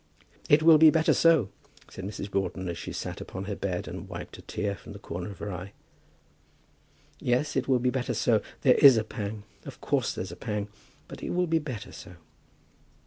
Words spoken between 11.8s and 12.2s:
so."